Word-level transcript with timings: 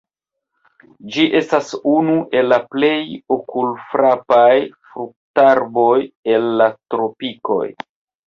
Ĝi 1.15 1.23
estas 1.39 1.67
unu 1.89 2.13
el 2.39 2.49
la 2.53 2.57
plej 2.71 3.03
okulfrapaj 3.35 4.49
fruktarboj 4.95 5.93
el 6.37 6.49
la 6.63 6.71
tropikoj. 6.95 7.63